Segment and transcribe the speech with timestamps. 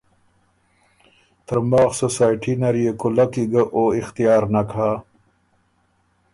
[1.45, 4.91] ترماخ سوسائټي نر يې کُولک کی ګۀ او اختیار نک هۀ